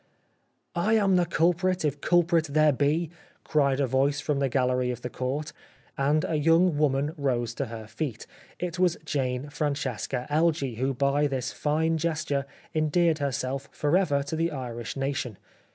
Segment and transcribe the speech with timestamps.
[0.89, 3.11] "I am the culprit, if culprit there be,"
[3.43, 5.53] cried a voice from the gallery of the court,
[5.95, 8.25] and a young woman rose to her feet.
[8.57, 14.35] It was Jane Francesca Elgee who by this fine gesture endeared herself for ever to
[14.35, 15.37] the Irish Nation.